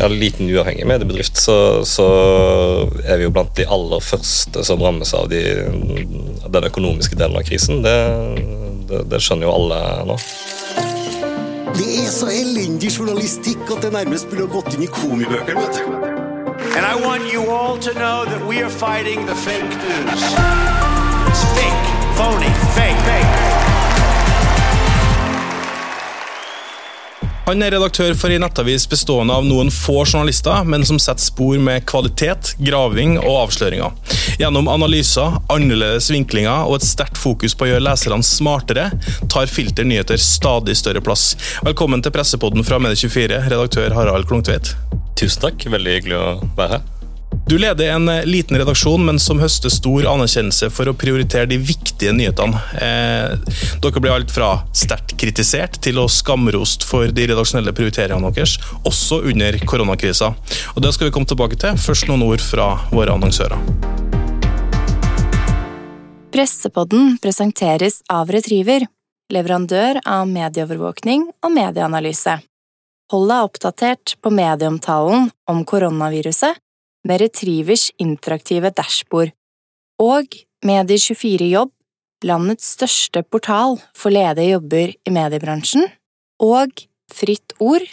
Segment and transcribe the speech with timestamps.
[0.00, 2.06] ja, liten uavhengig mediebedrift, så, så,
[3.04, 5.42] er vi jo blant de aller første som rammes av de,
[6.46, 7.82] den økonomiske delen av krisen.
[7.84, 7.96] Det,
[8.88, 10.18] det, det skjønner jo alle nå.
[11.76, 15.60] Det er så elendig journalistikk at det nærmest burde gått inn i komibøkene.
[15.60, 16.18] vet du.
[16.76, 20.22] And I want you all to know that we are fighting the fake news.
[21.30, 21.86] It's fake,
[22.16, 23.39] phony, fake, fake.
[27.50, 31.56] Han er redaktør for ei nettavis bestående av noen få journalister, men som setter spor
[31.58, 33.96] med kvalitet, graving og avsløringer.
[34.38, 38.86] Gjennom analyser, annerledes vinklinger og et sterkt fokus på å gjøre leserne smartere,
[39.26, 41.32] tar Filter nyheter stadig større plass.
[41.66, 44.76] Velkommen til pressepodden fra Medie24, redaktør Harald Klungtveit.
[45.18, 46.99] Tusen takk, veldig hyggelig å være her.
[47.50, 51.56] Du leder en eh, liten redaksjon, men som høster stor anerkjennelse for å prioritere de
[51.58, 52.60] viktige nyhetene.
[52.78, 58.54] Eh, dere blir alt fra sterkt kritisert til å skamrost for de redaksjonelle prioriteringene deres,
[58.86, 60.30] også under koronakrisa.
[60.76, 61.74] Og Det skal vi komme tilbake til.
[61.74, 63.58] Først noen ord fra våre annonsører.
[66.30, 68.86] Pressepodden presenteres av Retriever,
[69.34, 72.38] leverandør av medieovervåkning og medieanalyse.
[73.10, 76.62] Hold deg oppdatert på medieomtalen om koronaviruset
[77.08, 79.32] med Retrievers interaktive dashbord.
[80.00, 80.26] Og
[80.66, 81.72] Medie24jobb,
[82.24, 85.86] landets største portal for ledige jobber i mediebransjen.
[86.40, 87.86] Og Fritt Ord.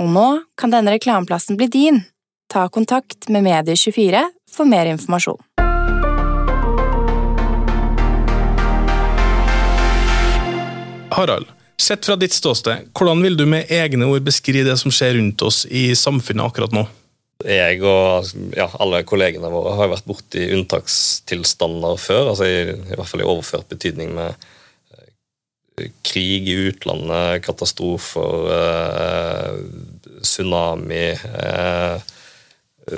[0.00, 0.28] Og nå
[0.60, 2.02] kan denne reklameplassen bli din.
[2.52, 5.40] Ta kontakt med Medie24 for mer informasjon.
[11.16, 11.48] Harald,
[11.80, 15.42] sett fra ditt ståsted, hvordan vil du med egne ord beskrive det som skjer rundt
[15.42, 16.84] oss i samfunnet akkurat nå?
[17.46, 22.32] Jeg og ja, alle kollegene våre har vært borti unntakstilstander før.
[22.32, 24.46] altså i, i, hvert fall i overført betydning med
[24.96, 29.60] eh, krig i utlandet, katastrofer, eh,
[30.26, 32.12] tsunami, eh,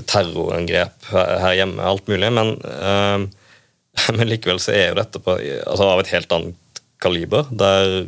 [0.09, 2.33] terrorangrep her hjemme, alt mulig.
[2.33, 3.55] Men, eh,
[4.17, 7.49] men, likevel så er jo dette på, altså av et helt annet kaliber.
[7.51, 8.07] der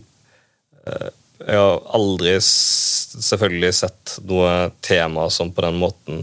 [0.87, 1.10] eh,
[1.41, 6.20] jeg har aldri selvfølgelig sett noe tema som på den måten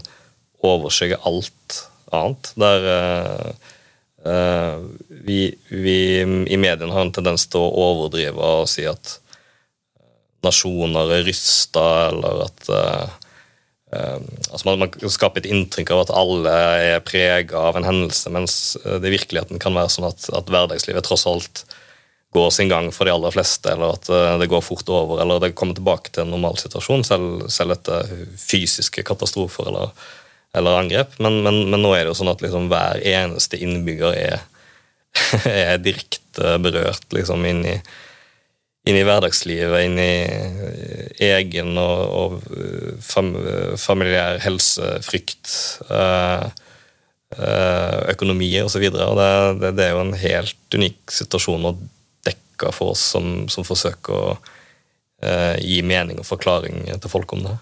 [0.65, 1.77] overskygger alt
[2.15, 2.51] annet.
[2.59, 2.87] Der
[4.27, 9.17] uh, vi, vi, i mediene har en tendens til å overdrive og si at
[10.45, 13.07] nasjoner er rysta, eller at uh,
[14.51, 16.53] altså man, man skaper et inntrykk av at alle
[16.83, 21.07] er prega av en hendelse, mens det i virkeligheten kan være sånn at, at hverdagslivet
[21.07, 21.65] tross alt
[22.37, 25.41] går sin gang for de aller fleste, eller at eh, det går fort over, eller
[25.41, 29.93] det kommer tilbake til en normal situasjon, selv, selv etter fysiske katastrofer eller,
[30.57, 31.15] eller angrep.
[31.23, 34.43] Men, men, men, nå er det jo sånn at liksom hver eneste innbygger er,
[35.49, 37.75] er direkte berørt liksom inn i,
[38.87, 43.33] inn i hverdagslivet, inn i egen og, og fam,
[43.81, 45.51] familiær helsefrykt.
[48.07, 48.87] Økonomi osv.
[48.87, 49.07] Det,
[49.61, 51.77] det, det er jo en helt unik situasjon å
[52.27, 54.29] dekke for oss som, som forsøker å
[55.21, 57.57] eh, gi mening og forklaring til folk om det.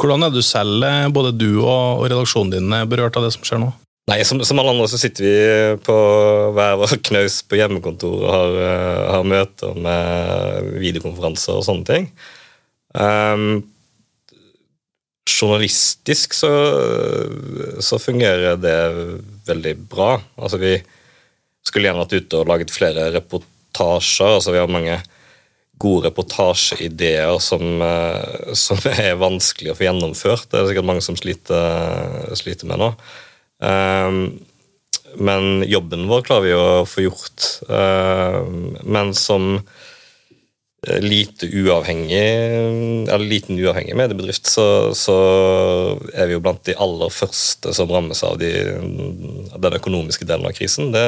[0.00, 3.44] Hvordan er du selv, eh, både du og, redaksjonen din, eh, berørt av det som
[3.44, 3.72] skjer nå?
[4.10, 5.34] Nei, som, som, alle andre så sitter vi
[5.86, 5.96] på
[6.56, 12.08] hver vår knaus på hjemmekontor og har, uh, har, møter med videokonferanser og sånne ting.
[12.90, 13.60] Um,
[15.30, 16.50] journalistisk så,
[17.78, 18.74] så, fungerer det
[19.46, 20.16] veldig bra.
[20.40, 20.74] Altså, vi
[21.62, 24.40] skulle gjerne vært ute og laget flere reportasjer.
[24.40, 24.98] altså Vi har mange
[25.80, 30.50] gode reportasjeideer som, eh, som er vanskelig å få gjennomført.
[30.50, 32.92] Det er sikkert mange som sliter, sliter med nå.
[33.60, 34.22] Um,
[35.20, 37.46] men jobben vår klarer vi å få gjort.
[37.68, 39.58] Um, men som
[40.86, 42.28] Eh, lite uavhengig,
[43.12, 45.16] eller liten uavhengig mediebedrift, så, så,
[46.14, 48.48] er vi jo blant de aller første som rammes av de,
[49.60, 50.88] den økonomiske delen av krisen.
[50.94, 51.04] Det,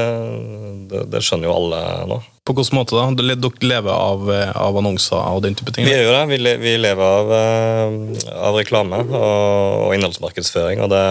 [0.90, 1.80] det, det, skjønner jo alle
[2.10, 2.20] nå.
[2.42, 3.06] På hvilken måte da?
[3.14, 5.86] Dere lever av, av, annonser og den type ting?
[5.86, 6.24] Vi gjør det.
[6.32, 9.18] Vi, vi lever av, eh, av reklame og,
[9.86, 10.82] og, innholdsmarkedsføring.
[10.82, 11.04] og det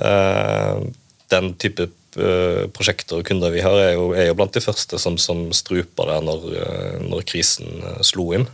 [0.00, 0.86] øh,
[1.32, 4.98] Den type Eh, prosjekter og kunder vi har, er jo, er jo blant de første
[5.00, 8.44] som, som struper det når, eh, når, krisen eh, slo inn.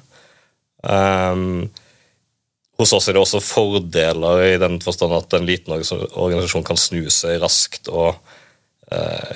[0.86, 1.66] Um,
[2.78, 7.08] hos oss er det også fordeler i den forstand at en liten organisasjon kan snu
[7.10, 8.14] seg raskt og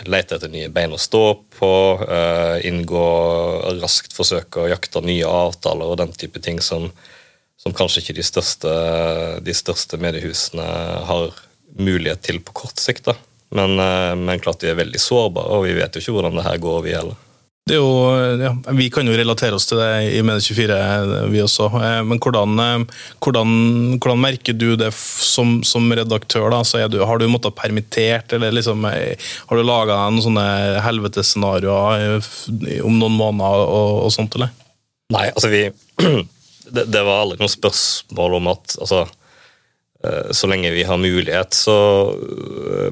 [0.09, 1.25] lete etter nye bein å stå
[1.59, 3.03] på, uh, inngå
[3.83, 6.87] raskt forsøke å jakte nye avtaler og den type ting som,
[7.61, 8.73] som kanskje ikke de største,
[9.45, 10.69] de største mediehusene
[11.11, 11.37] har
[11.79, 13.13] mulighet til på kort sikt.
[13.53, 16.47] Men, eh, men, klart de er veldig sårbare, og vi vet jo ikke hvordan det
[16.47, 17.19] her går, vi heller.
[17.63, 20.79] Det er jo, ja, Vi kan jo relatere oss til det i Medie24,
[21.31, 21.69] vi også.
[21.79, 23.53] Eh, men hvordan, eh, hvordan,
[24.03, 26.51] hvordan merker du det som, som redaktør?
[26.51, 26.89] da?
[26.91, 29.15] Du, har du måttet permittert, eller liksom, eh,
[29.47, 30.47] har du laga noen sånne
[30.83, 32.19] helvetesscenarioer
[32.83, 34.51] om noen måneder og, og, sånt, eller?
[35.15, 35.69] Nei, altså vi
[36.75, 39.05] det, det var aldri noe spørsmål om at altså,
[40.35, 41.77] så lenge vi har mulighet, så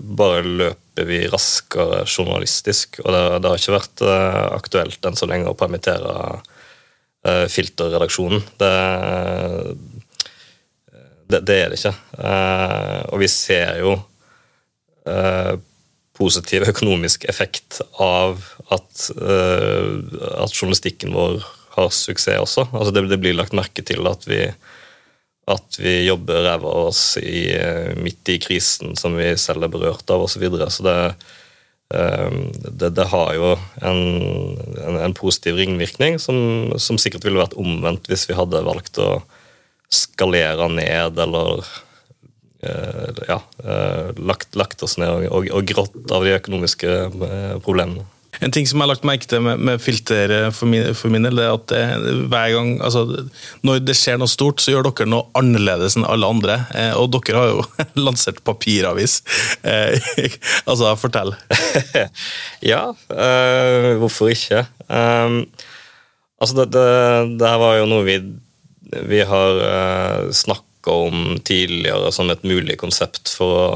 [0.01, 3.01] bare løper vi raskere journalistisk.
[3.05, 6.15] Og det, det har ikke vært uh, aktuelt enn så lenge å permittere
[7.53, 8.41] filterredaksjonen.
[8.57, 8.69] Det,
[11.29, 11.93] det, det, er det ikke.
[13.12, 13.91] Og vi ser jo
[16.17, 18.41] positiv økonomisk effekt av
[18.73, 21.45] at, at journalistikken vår
[21.77, 22.67] har suksess også.
[22.73, 24.43] Altså det, blir lagt merke til at vi
[25.50, 29.73] at vi jobber ræva av oss i, eh, midt i krisen som vi selv er
[29.73, 30.37] berørt av, osv.
[30.37, 30.70] Så, videre.
[30.70, 30.97] så det,
[31.94, 32.31] eh,
[32.70, 33.52] det, det, har jo
[33.82, 34.00] en,
[34.87, 39.23] en, en positiv ringvirkning som, som, sikkert ville vært omvendt hvis vi hadde valgt å
[39.91, 41.64] skalere ned eller
[42.62, 43.41] eh, ja,
[44.17, 46.97] lagt, lagt oss ned og, og, og grått av de økonomiske
[47.67, 48.06] problemene.
[48.40, 51.26] En ting som jeg har lagt merke til med, med filter eh, for for min,
[51.26, 51.81] del, er at det,
[52.32, 53.04] hver gang, altså,
[53.66, 56.60] når det skjer noe stort, så gjør dere noe annerledes enn alle andre.
[56.76, 57.64] Eh, og dere har jo
[58.06, 59.20] lansert papiravis.
[59.60, 59.98] Eh,
[60.70, 61.34] altså, fortell.
[62.72, 64.64] ja, øh, hvorfor ikke?
[64.88, 65.42] Um,
[66.40, 66.87] altså, det, det,
[67.37, 68.16] det, her var jo noe vi,
[69.10, 73.69] vi har uh, snakka om tidligere som et mulig konsept for å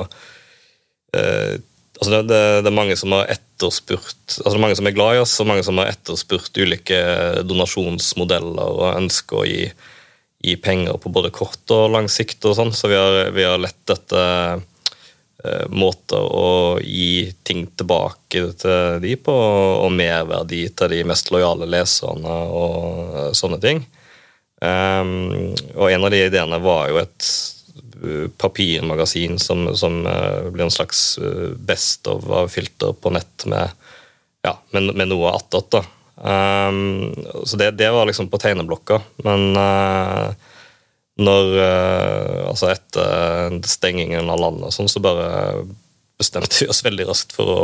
[1.15, 1.55] uh,
[1.95, 4.97] Altså det, det, det, er mange som har etterspurt altså det er mange som er
[4.97, 6.99] glad i oss, og mange som har etterspurt ulike
[7.47, 9.69] donasjonsmodeller og ønsker å gi,
[10.45, 12.41] gi penger på både kort og lang sikt.
[12.45, 14.59] og sånn, Så vi har, vi har lett etter
[15.45, 19.35] eh, måter å gi ting tilbake til de på,
[19.87, 23.87] og merverdi til de mest lojale leserne og eh, sånne ting.
[24.65, 27.27] Um, og en av de ideene var jo et
[28.39, 33.71] papirmagasin som, som uh, blir en slags uh, best of av filter på nett med,
[34.43, 35.79] ja, med, med noe attåt.
[36.17, 37.15] Um,
[37.45, 39.01] så det, det, var liksom på tegneblokka.
[39.27, 40.35] Men uh,
[41.15, 41.53] når
[42.51, 45.29] Altså etter stengingen av landet og sånn, så bare
[46.19, 47.59] bestemte vi oss veldig raskt for å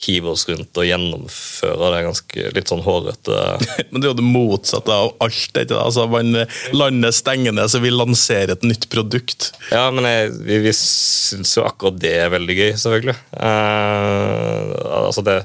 [0.00, 3.40] hive oss rundt og gjennomføre det ganske litt sånn hårete
[3.90, 5.60] Men det er jo det motsatte av alt.
[5.60, 6.42] ikke Altså, man,
[6.72, 9.50] lander stengende, så vi lanserer et nytt produkt.
[9.72, 13.18] Ja, men jeg, vi, vi syns jo akkurat det er veldig gøy, selvfølgelig.
[13.36, 15.42] Uh, altså det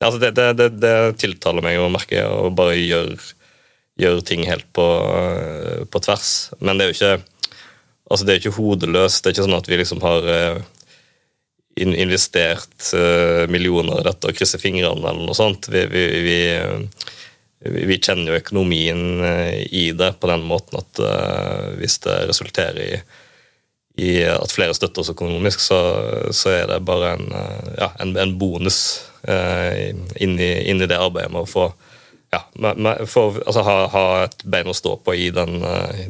[0.00, 3.18] Altså det, det, det, det, tiltaler meg å merke å bare gjøre
[4.00, 4.86] gjør ting helt på,
[5.92, 6.30] på, tvers.
[6.64, 7.16] Men det er jo ikke
[8.08, 9.20] altså det er ikke hodeløst.
[9.20, 10.62] Det er ikke sånn at vi liksom har uh,
[11.80, 15.70] investert uh, millioner i dette og krysser fingrene eller noe sånt.
[15.72, 21.02] Vi, vi, vi, vi kjenner jo økonomien uh, i det på den måten at
[21.80, 22.96] hvis det resulterer i,
[24.00, 25.78] i, at flere støtter oss økonomisk, så,
[26.36, 27.30] så er det bare en,
[27.78, 28.80] ja, en, en bonus
[29.20, 31.66] inni, inni, det arbeidet med å få
[32.32, 32.38] ja,
[33.10, 35.58] for, altså, ha, ha, et bein å stå på i den,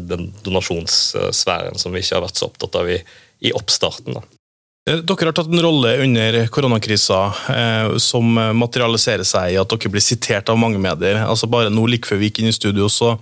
[0.06, 3.00] den donasjonssfæren som vi ikke har vært så opptatt av i,
[3.40, 4.20] i oppstarten.
[4.20, 4.40] da.
[4.88, 7.19] Eh, dere har tatt en rolle under koronakrisa
[7.53, 8.25] eh, som
[8.56, 11.19] materialiserer seg i at dere blir sitert av mange medier.
[11.21, 13.12] Altså Bare nå like før vi gikk inn i studio, så,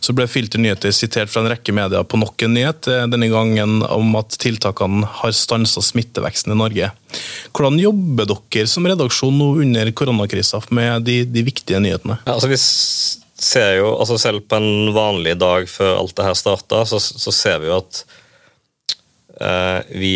[0.00, 3.30] så ble Filter nyheter sitert fra en rekke medier på nok en nyhet, eh, denne
[3.32, 6.90] gangen om at tiltakene har stansa smitteveksten i Norge.
[7.56, 12.18] Hvordan jobber dere som redaksjon nå under koronakrisa med de, de viktige nyhetene?
[12.26, 16.36] Ja, altså vi ser jo, altså Selv på en vanlig dag før alt det her
[16.36, 18.02] starta, så, så ser vi jo at
[19.40, 20.14] eh, vi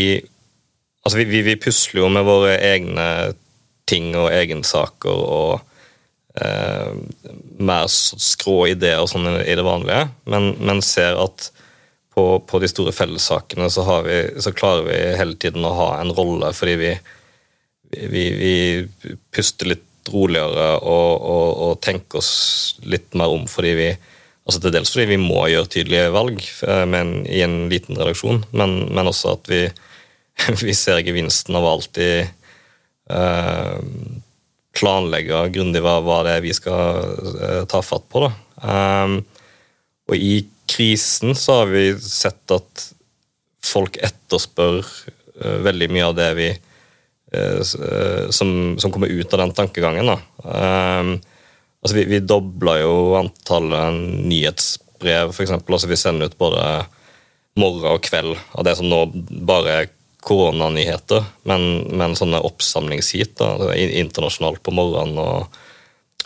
[1.04, 3.08] Altså, vi, vi, vi, pusler jo med våre egne
[3.88, 5.62] ting og egensaker og
[6.40, 6.92] eh,
[7.60, 11.50] mer skrå ideer og sånn i det vanlige, men, men ser at
[12.14, 16.12] på, på, de store fellessakene så, vi, så, klarer vi hele tiden å ha en
[16.14, 16.92] rolle fordi vi,
[18.10, 18.54] vi,
[19.34, 22.32] puster litt roligere og, og, og, tenker oss
[22.82, 23.90] litt mer om fordi vi
[24.48, 28.40] altså Til dels fordi vi må gjøre tydelige valg eh, en, i en liten redaksjon,
[28.56, 29.60] men, men også at vi
[30.62, 32.28] vi ser gevinsten av alltid
[33.10, 33.78] eh,
[34.76, 38.26] planlegge grundig hva, hva, det er vi skal eh, ta fatt på.
[38.62, 39.20] Um,
[40.10, 42.86] og i krisen så har vi sett at
[43.66, 49.54] folk etterspør eh, veldig mye av det vi eh, som, som, kommer ut av den
[49.56, 50.14] tankegangen.
[50.44, 51.16] Um,
[51.82, 55.56] altså vi, vi dobla jo antallet nyhetsbrev, f.eks.
[55.58, 56.64] Altså vi sender ut både
[57.58, 59.04] morgen og kveld av det som nå
[59.46, 59.90] bare er
[60.26, 63.40] koronanyheter, men, men sånne oppsamlingsheat
[63.76, 65.60] internasjonalt på morgenen og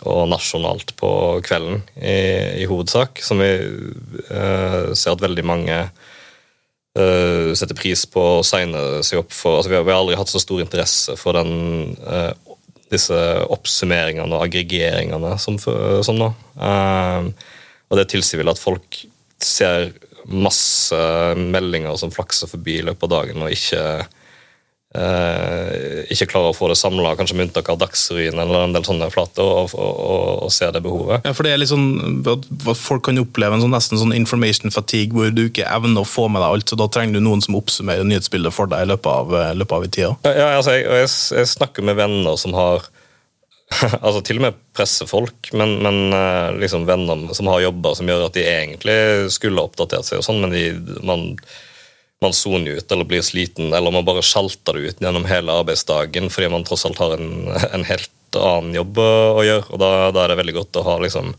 [0.03, 1.09] og nasjonalt på
[1.45, 2.17] kvelden, i,
[2.63, 3.21] i hovedsak.
[3.23, 9.33] Som vi eh, ser at veldig mange eh, setter pris på å signe seg opp
[9.35, 9.59] for.
[9.59, 12.31] Altså, vi, har, vi har aldri hatt så stor interesse for den, eh,
[12.91, 13.19] disse
[13.55, 16.31] oppsummeringene og aggregeringene som, som nå.
[16.59, 17.31] Eh,
[17.85, 19.05] og det tilsier vel at folk
[19.41, 19.93] ser
[20.25, 20.97] masse
[21.37, 23.81] meldinger som flakser forbi i løpet av dagen, og ikke
[24.95, 28.85] eh, ikke klarer å få det samla, kanskje med unntak av Dagsrevyen eller en del
[28.87, 31.25] sånne flater, og, og, og, og ser det behovet.
[31.27, 34.73] Ja, for det er litt sånn at Folk kan oppleve en sånn, nesten sånn information
[34.73, 37.43] fatigue, hvor du ikke evner å få med deg alt, så da trenger du noen
[37.45, 40.13] som oppsummerer nyhetsbildet for deg i løpet av, eh, løpet av tida.
[40.27, 42.89] Ja, ja, altså, jeg, jeg, jeg snakker med venner som har
[44.05, 48.27] altså Til og med pressefolk, men, men eh, liksom venner som har jobber som gjør
[48.27, 48.97] at de egentlig
[49.33, 50.65] skulle oppdatert seg, og sånn, men de,
[51.05, 51.27] man,
[52.23, 56.31] man soner ut eller blir sliten, eller man bare sjalter det ut gjennom hele arbeidsdagen
[56.33, 59.69] fordi man tross alt har en, en helt annen jobb å, gjøre.
[59.71, 61.33] og da, da er det veldig godt å ha liksom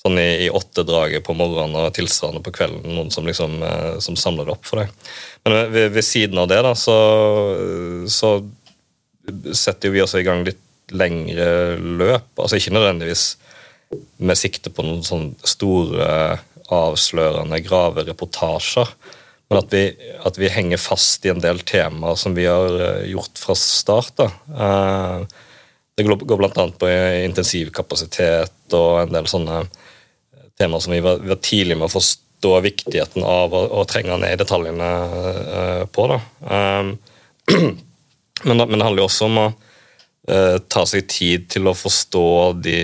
[0.00, 4.16] sånn i, i åttedraget på morgenen og tilsvarende på kvelden, noen som liksom eh, som
[4.16, 4.94] samler det opp for deg.
[5.44, 6.96] Men ved, ved siden av det da, så,
[8.08, 8.38] så
[9.52, 10.60] setter vi også i gang litt
[10.92, 12.30] lengre løp.
[12.36, 13.34] altså Ikke nødvendigvis
[14.22, 16.38] med sikte på noen sånn store,
[16.70, 18.90] avslørende, grave reportasjer,
[19.50, 19.82] men at vi,
[20.22, 24.12] at vi henger fast i en del temaer som vi har eh, gjort fra start.
[24.20, 24.28] da.
[24.54, 25.24] Eh,
[25.98, 26.66] Det går bl.a.
[26.78, 26.88] på
[27.26, 29.64] intensivkapasitet og en del sånne
[30.56, 34.16] temaer som vi var, vi var tidlig med å forstå viktigheten av å, å trenge
[34.22, 34.90] ned detaljene
[35.40, 36.06] eh, på.
[36.14, 36.20] da.
[36.46, 36.94] Eh,
[38.46, 39.58] men, men det handler jo også om å eh,
[40.26, 42.26] ta seg tid til å forstå
[42.62, 42.76] de,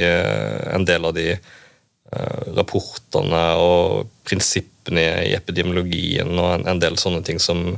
[0.72, 7.22] en del av de eh, rapportene og prinsippene i epidemiologien og en, en del sånne
[7.26, 7.76] ting som,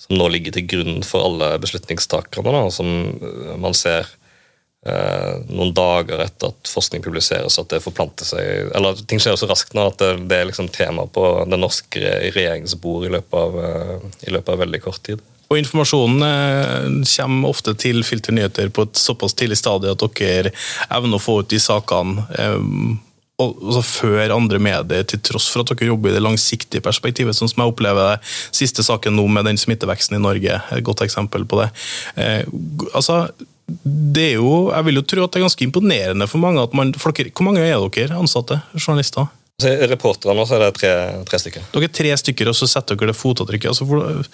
[0.00, 4.08] som nå ligger til grunn for alle beslutningstakerne, da, som eh, man ser
[4.86, 9.48] eh, noen dager etter at forskning publiseres, at det forplanter seg Eller ting skjer så
[9.50, 12.02] raskt nå at det, det er liksom tema på den norske
[12.34, 15.22] regjeringsbord i løpet av, eh, i løpet av veldig kort tid.
[15.50, 20.54] Og informasjonen eh, kommer ofte til Filter nyheter på et såpass tidlig stadie at dere
[20.88, 23.00] evner å få ut de sakene eh,
[23.42, 27.50] altså før andre medier, til tross for at dere jobber i det langsiktige perspektivet, sånn
[27.50, 28.34] som jeg opplever det.
[28.54, 31.68] Siste saken nå med den smitteveksten i Norge, et godt eksempel på det.
[32.14, 32.44] Eh,
[32.94, 33.26] altså,
[33.66, 36.62] det er jo, Jeg vil jo tro at det er ganske imponerende for mange.
[36.62, 39.26] at man, for Hvor mange er dere ansatte journalister?
[39.62, 40.90] Så reporterne også er det tre,
[41.28, 41.66] tre stykker.
[41.70, 43.70] Dere er tre stykker, og så setter dere det fotavtrykket.
[43.70, 44.24] Altså, for,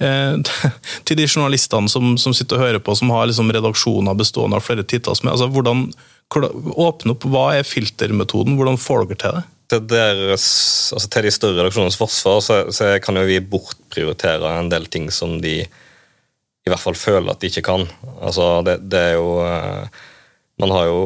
[0.00, 0.70] eh,
[1.08, 4.64] til de journalistene som, som sitter og hører på, som har liksom redaksjoner bestående av
[4.64, 5.90] flere titalls altså, hvordan,
[6.32, 8.56] hvordan, Åpne opp, hva er filtermetoden?
[8.56, 9.42] Hvordan får dere til det?
[9.72, 10.46] Til, deres,
[10.96, 15.10] altså til de større redaksjonenes forsvar så, så kan jo vi bortprioritere en del ting
[15.12, 17.84] som de i hvert fall føler at de ikke kan.
[18.22, 20.00] Altså, det, det er jo eh,
[20.60, 20.98] Man har jo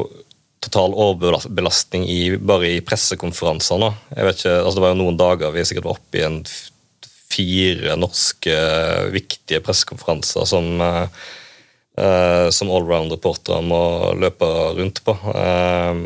[0.63, 3.91] total overbelastning i, bare i pressekonferanser nå.
[4.15, 6.39] Jeg vet ikke, altså Det var jo noen dager vi sikkert var oppe i en
[7.27, 8.55] fire norske
[9.13, 13.81] viktige pressekonferanser som eh, som allround-reportere må
[14.21, 14.47] løpe
[14.77, 15.17] rundt på.
[15.33, 16.03] Eh,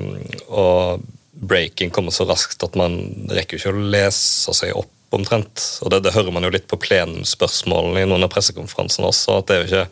[0.50, 1.03] og
[1.41, 2.98] breaking kommer så raskt at man
[3.31, 5.63] rekker jo ikke å lese seg opp omtrent.
[5.84, 9.39] Og det, det hører man jo litt på plenumsspørsmålene i noen av pressekonferansene også.
[9.39, 9.88] at det er jo ikke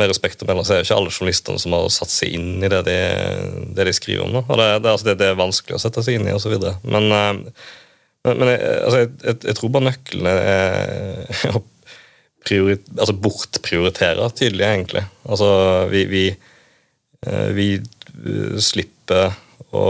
[0.00, 2.64] med respekt å melde, så er det ikke alle journalistene som har satt seg inn
[2.64, 2.98] i det de,
[3.76, 4.38] det de skriver om.
[4.38, 4.44] Da.
[4.46, 6.56] Og det, det, altså, det, det er vanskelig å sette seg inn i, osv.
[6.84, 7.34] Men, eh,
[8.26, 11.62] men, men jeg, altså, jeg, jeg, jeg tror bare nøklene er å
[12.48, 15.04] altså bortprioritere tydelig, egentlig.
[15.28, 15.50] Altså,
[15.92, 16.24] vi, vi,
[17.26, 19.36] eh, vi eh, slipper
[19.76, 19.86] å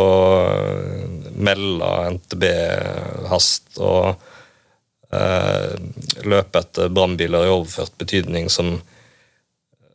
[1.40, 4.10] melde NTB-hast og
[5.14, 5.72] eh,
[6.26, 8.74] løpe etter brannbiler i overført betydning som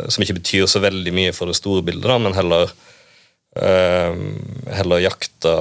[0.09, 2.71] som ikke betyr så veldig mye for det store bildet, da, men heller
[3.55, 4.17] eh,
[4.75, 5.55] heller jakta,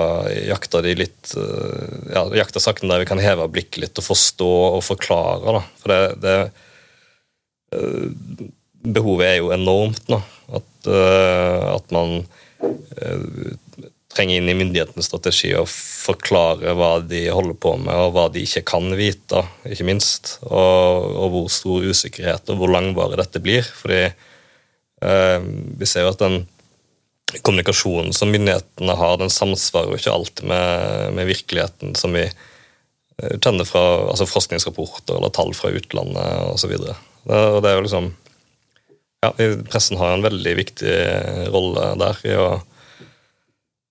[0.48, 4.52] jakta de litt eh, ja, jakta sakene der vi kan heve blikket litt og forstå
[4.74, 5.58] og forklare.
[5.58, 5.64] Da.
[5.82, 6.38] For det, det
[7.74, 8.46] eh,
[8.84, 10.18] Behovet er jo enormt nå.
[10.52, 12.18] At, eh, at man
[12.60, 13.54] eh,
[14.14, 18.44] trenger inn i myndighetenes strategi og forklare hva de holder på med, og hva de
[18.44, 20.36] ikke kan vite, ikke minst.
[20.46, 23.66] Og, og hvor stor usikkerhet og hvor langvarig dette blir.
[23.66, 25.46] Fordi eh,
[25.80, 26.42] vi ser jo at den
[27.42, 33.34] kommunikasjonen som myndighetene har, den samsvarer jo ikke alltid med, med virkeligheten som vi eh,
[33.40, 36.76] kjenner fra altså forskningsrapporter eller tall fra utlandet osv.
[36.76, 38.12] Og det er jo liksom
[39.24, 39.32] ja,
[39.70, 40.94] Pressen har en veldig viktig
[41.54, 42.48] rolle der i å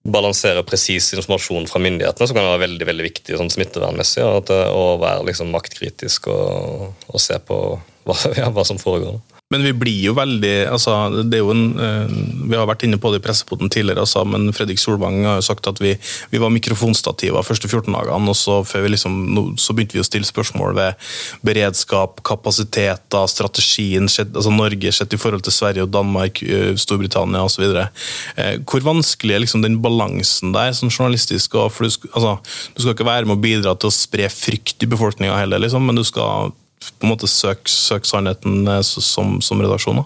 [0.04, 4.98] balansere presis informasjon fra myndighetene, som kan være veldig veldig viktig sånn smittevernmessig, at, å
[5.02, 7.60] være liksom maktkritisk og, og se på
[8.04, 9.22] hva, ja, hva som foregår.
[9.54, 12.14] Men vi blir jo veldig altså, det er jo en, eh,
[12.50, 15.46] Vi har vært inne på det i pressepoten tidligere, altså, men Fredrik Solvang har jo
[15.46, 15.94] sagt at vi,
[16.32, 18.34] vi var mikrofonstativer første 14 dagene.
[18.34, 19.16] og så, vi liksom,
[19.62, 21.10] så begynte vi å stille spørsmål ved
[21.46, 27.66] beredskap, kapasiteter, strategien, altså Norge sett i forhold til Sverige og Danmark, eh, Storbritannia osv.
[27.70, 31.56] Eh, hvor vanskelig er liksom den balansen der, sånn journalistisk?
[31.60, 32.38] Og, for du, altså,
[32.74, 35.86] du skal ikke være med å bidra til å spre frykt i befolkninga heller, liksom,
[35.88, 36.54] men du skal
[36.92, 40.02] på en måte søke, søk sannheten eh, som, som redaksjon?
[40.02, 40.06] da?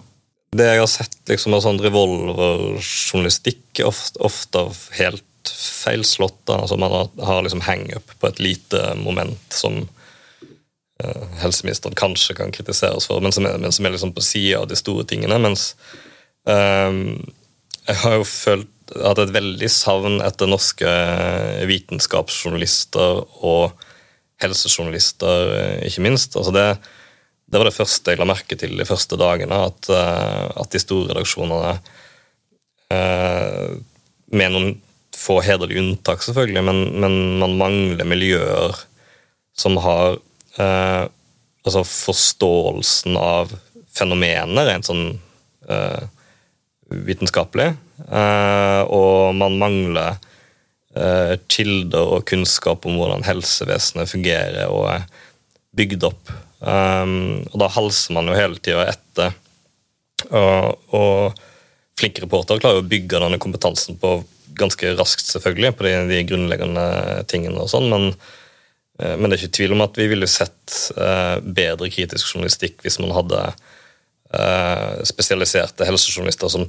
[0.58, 4.64] Det jeg har sett liksom, av sånn revolverjournalistikk, er ofte, ofte
[4.98, 6.40] helt feilslått.
[6.52, 9.82] Altså, man har, har liksom hang-up på et lite moment som
[11.04, 14.62] eh, helseministeren kanskje kan kritiseres for, men som er, men som er liksom på sida
[14.62, 15.38] av de store tingene.
[15.44, 15.62] Mens
[16.48, 16.92] eh,
[17.88, 20.92] jeg har jo følt hatt et veldig savn etter norske
[21.68, 23.87] vitenskapsjournalister og
[24.42, 26.36] helsejournalister, eh, ikke minst.
[26.38, 26.66] Altså det,
[27.48, 30.82] det, var det første jeg la merke til de første dagene, at, eh, at de
[30.84, 31.78] store redaksjonene
[32.94, 33.78] eh,
[34.28, 34.74] Med noen
[35.18, 38.76] få hederlige unntak, selvfølgelig, men, men, man mangler miljøer
[39.58, 40.20] som har
[40.62, 41.06] eh,
[41.66, 43.56] altså forståelsen av
[43.98, 45.08] fenomenet rent sånn
[45.72, 46.04] eh,
[47.08, 47.72] vitenskapelig.
[48.06, 50.20] Eh, og man mangler
[51.52, 55.08] kilder og kunnskap om hvordan helsevesenet fungerer og er
[55.78, 56.32] bygd opp.
[56.60, 59.36] Um, og da halser man jo hele tida etter.
[60.28, 61.38] Og, og
[61.98, 64.20] flinke reportere klarer å bygge denne kompetansen på
[64.58, 66.88] ganske raskt, selvfølgelig, på de, de grunnleggende
[67.30, 68.10] tingene og sånn, men,
[69.04, 72.82] uh, men, det er ikke tvil om at vi ville sett uh, bedre kritisk journalistikk
[72.86, 73.50] hvis man hadde
[75.08, 76.66] spesialiserte helsejournalister som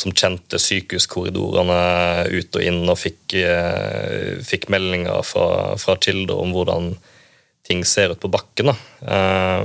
[0.00, 1.78] som kjente sykehuskorridorene
[2.32, 6.94] ut og inn og fikk, eh, fikk meldinger fra, fra, kilder om hvordan
[7.68, 8.72] ting ser ut på bakken.
[8.72, 8.76] Da.
[9.14, 9.64] Eh,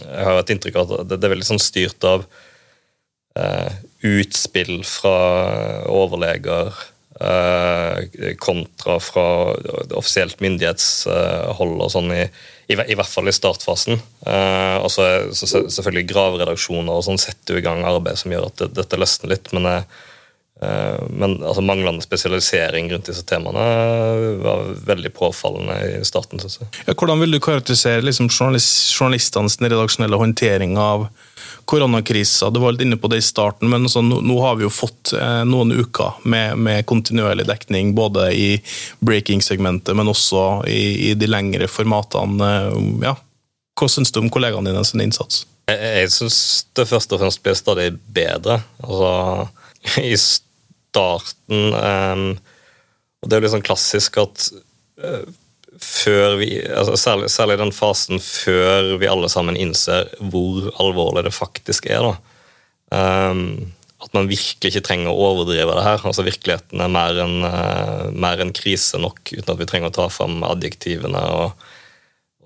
[0.00, 2.26] jeg har et inntrykk av at det, er veldig sånn styrt av
[3.38, 3.72] eh,
[4.06, 5.16] utspill fra
[5.90, 6.74] overleger
[8.44, 9.22] kontra fra
[9.96, 12.26] offisielt myndighetshold og sånn i,
[12.66, 14.00] i, I, hvert fall i startfasen.
[14.26, 15.06] Uh, og så
[15.36, 18.98] så selvfølgelig graveredaksjoner og sånn setter jo i gang arbeid som gjør at det, dette
[18.98, 19.52] løsner litt.
[19.54, 23.66] Men, uh, men altså, manglende spesialisering rundt disse temaene
[24.42, 26.42] var veldig påfallende i starten.
[26.42, 26.72] Synes jeg.
[26.88, 31.06] Ja, hvordan vil du karakterisere liksom, journalist, journalistenes redaksjonelle håndtering av
[31.66, 32.50] koronakrisa.
[32.50, 34.72] Du var litt inne på det i starten, men altså, nå, nå, har vi jo
[34.72, 38.48] fått eh, noen uker med, med, kontinuerlig dekning, både i
[39.04, 42.50] breaking-segmentet, men også i, i, de lengre formatene.
[43.02, 43.16] Ja.
[43.76, 45.42] Hva syns du om kollegaene dine sin innsats?
[45.66, 46.38] Jeg, jeg syns
[46.78, 48.60] det først og fremst blir stadig bedre.
[48.86, 49.10] Altså,
[50.06, 52.28] I starten um,
[53.20, 54.48] Og det er jo litt sånn klassisk at
[55.02, 55.26] uh,
[55.82, 61.34] før vi, altså særlig, særlig, den fasen før vi alle sammen innser hvor alvorlig det
[61.36, 62.14] faktisk er.
[62.94, 66.02] Um, at man virkelig ikke trenger å overdrive det her.
[66.04, 70.10] altså Virkeligheten er mer enn uh, en krise nok, uten at vi trenger å ta
[70.12, 71.64] fram adjektivene og,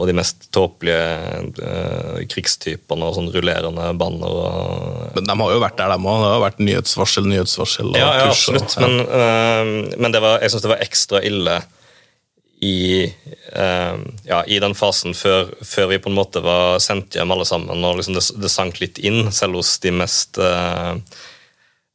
[0.00, 4.30] og de mest tåpelige uh, krigstypene og sånn rullerende banner.
[4.30, 6.22] Og, men de har jo vært der, de òg.
[6.22, 7.92] Det har vært nyhetsvarsel, nyhetsvarsel.
[7.98, 8.70] ja, ja, absolutt.
[8.70, 8.86] Og, ja.
[8.86, 11.60] Men, uh, men var, jeg syns det var ekstra ille
[12.60, 13.14] i,
[13.52, 17.46] eh, ja, i den fasen før, før, vi på en måte var sendt hjem alle
[17.48, 20.94] sammen, og liksom det, det, sank litt inn, selv hos de mest eh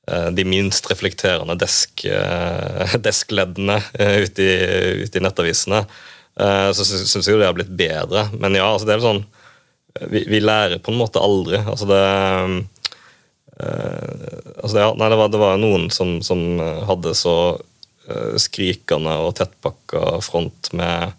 [0.06, 4.52] de minst reflekterende desk, eh, deskleddene ute, i,
[5.02, 5.80] ute, i, nettavisene,
[6.38, 8.28] så syns jeg det har blitt bedre.
[8.38, 9.24] Men ja, altså det er sånn
[10.12, 11.58] vi, vi, lærer på en måte aldri.
[11.58, 12.02] Altså det
[14.62, 17.36] altså ja, nei, det, var, det var noen som, som hadde så
[18.42, 21.14] skrikende og tettpakka front med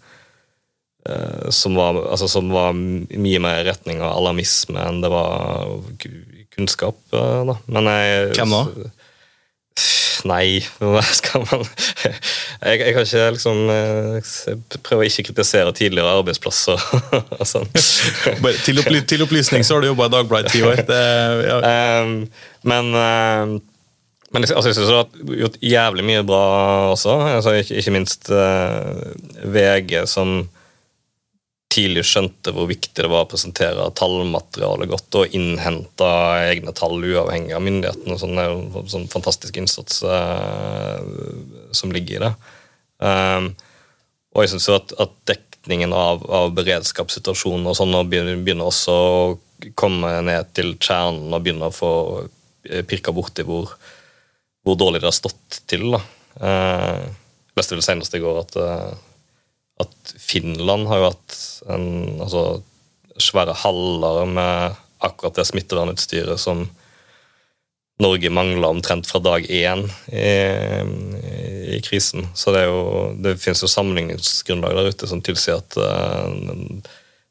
[1.09, 5.67] eh, som var, altså, som var, mye mer i retning av alarmisme enn det var
[6.55, 6.99] kunnskap.
[7.11, 7.57] Eh, da.
[7.67, 8.93] Men jeg Hvem da?
[10.25, 16.15] Nei, hva skal man Jeg, jeg kan ikke liksom jeg prøver å ikke kritisere tidligere
[16.21, 16.81] arbeidsplasser.
[17.51, 17.69] sånn.
[18.65, 20.81] til, opply til, opplysning så har du jobba i Dagbladet i ti år.
[20.87, 21.01] Det,
[21.45, 21.59] ja.
[22.01, 22.15] um,
[22.67, 23.57] men um,
[24.35, 26.43] men altså, jeg synes du har gjort jævlig mye bra
[26.91, 27.15] også.
[27.37, 30.41] Altså, ikke, ikke, minst uh, eh, VG, som
[31.71, 36.07] tidlig skjønte hvor viktig det var å presentere tallmateriale godt og innhente
[36.47, 38.19] egne tall uavhengig av myndighetene.
[38.19, 40.99] Sånn, det er sånn fantastisk innsats uh,
[41.75, 42.33] som ligger i det.
[42.99, 43.51] Um,
[44.35, 49.71] og jeg syns at, at, dekningen av, av beredskapssituasjoner og sånn begynner, begynner også å
[49.79, 51.91] komme ned til kjernen og begynner å få
[52.87, 53.71] pirka borti hvor
[54.67, 55.89] hvor dårlig det har stått til.
[55.95, 56.01] da.
[56.43, 57.05] Eh,
[57.57, 58.89] leste vel senest i går at, eh,
[59.83, 61.37] at, Finland har jo hatt
[61.73, 61.87] en,
[62.23, 62.43] altså,
[63.21, 66.67] svære haller med akkurat det smittevernutstyret som
[68.01, 70.27] Norge mangla omtrent fra dag én i,
[71.77, 72.27] i, krisen.
[72.37, 72.81] Så det, er jo,
[73.25, 76.29] det finnes jo sammenligningsgrunnlag der ute som tilsier at uh,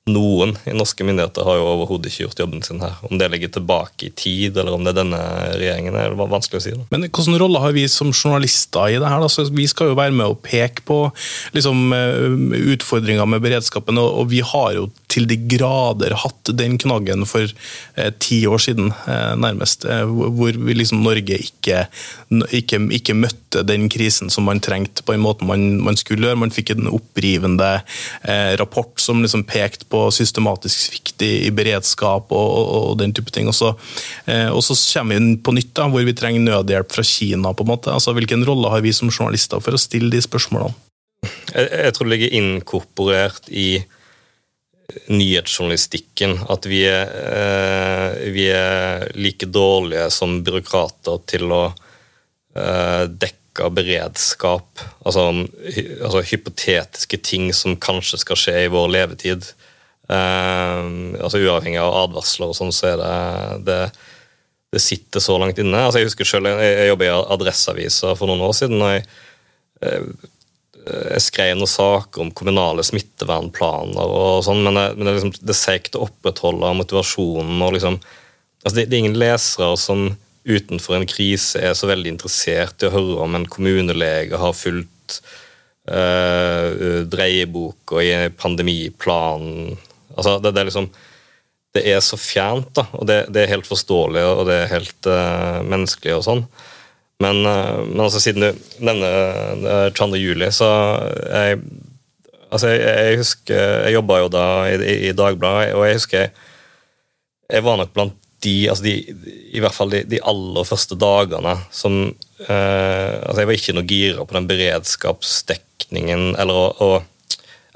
[0.07, 2.95] noen i norske myndigheter har jo overhodet ikke gjort jobben sin her.
[3.09, 5.19] Om det ligger tilbake i tid, eller om det er denne
[5.59, 6.75] regjeringen, er det vanskelig å si.
[6.93, 9.25] Men hvilken rolle har vi som journalister i det her?
[9.27, 11.01] Altså, vi skal jo være med å peke på
[11.57, 14.87] liksom, eh, utfordringer med beredskapen, og, vi har jo
[15.17, 19.87] til de grader hatt den knaggen for eh, ti år siden, eh, nærmest.
[19.89, 21.87] Eh, hvor liksom Norge ikke,
[22.53, 26.41] ikke, ikke, møtte den krisen som man trengte på en måte man, man skulle gjøre.
[26.45, 27.79] Man fikk en opprivende
[28.61, 33.33] rapport som liksom pekte på systematisk svikt i, i beredskap og, og, og, den type
[33.33, 33.49] ting.
[33.49, 33.73] Og så,
[34.53, 37.55] og så kommer vi på nytt, da, hvor vi trenger nødhjelp fra Kina.
[37.57, 37.93] på en måte.
[37.95, 40.75] Altså, Hvilken rolle har vi som journalister for å stille de spørsmålene?
[41.55, 43.69] Jeg, jeg tror det ligger inkorporert i
[45.07, 46.39] nyhetsjournalistikken.
[46.49, 51.65] At vi er, eh, vi er, like dårlige som byråkrater til å
[52.57, 54.83] eh, dekke beredskap.
[55.05, 55.29] Altså,
[56.03, 59.49] altså, hypotetiske ting som kanskje skal skje i vår levetid.
[60.09, 60.83] Eh,
[61.21, 63.17] altså Uavhengig av advarsler og sånn, så er det,
[63.67, 63.81] det,
[64.77, 65.83] det sitter så langt inne.
[65.83, 68.83] Altså, jeg husker selv, jeg, jeg jobba i Adresseavisa for noen år siden.
[68.83, 69.07] og jeg
[70.87, 75.57] jeg skrev noen saker om kommunale smittevernplaner, og sånn, men, det, men det, liksom, det
[75.59, 77.59] seigt å opprettholde motivasjonen.
[77.67, 77.99] og liksom,
[78.63, 80.07] altså det, det, er ingen lesere som
[80.47, 85.19] utenfor en krise er så veldig interessert i å høre om en kommunelege har fulgt
[85.91, 89.75] øh, dreieboka i pandemiplanen.
[90.15, 90.89] Altså, det, er liksom
[91.75, 95.61] det er så fjernt, da, og det er helt forståelig og det er helt øh,
[95.67, 96.21] menneskelig.
[96.21, 96.47] og sånn.
[97.25, 100.21] Men, uh, men altså, siden du nevner 22.
[100.21, 100.69] juli, så
[101.31, 101.63] jeg,
[102.51, 104.77] altså, jeg, jeg husker Jeg jobba jo da i,
[105.09, 108.95] i, Dagbladet, og jeg husker jeg, var nok blant de, altså de,
[109.57, 113.89] i hvert fall de, de aller første dagene som eh, altså Jeg var ikke noe
[113.89, 116.91] gira på den beredskapsdekningen eller å